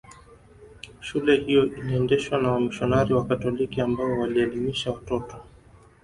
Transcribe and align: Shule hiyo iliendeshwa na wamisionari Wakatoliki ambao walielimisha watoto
Shule 0.99 1.35
hiyo 1.35 1.65
iliendeshwa 1.65 2.37
na 2.39 2.51
wamisionari 2.51 3.13
Wakatoliki 3.13 3.81
ambao 3.81 4.19
walielimisha 4.19 4.91
watoto 4.91 5.35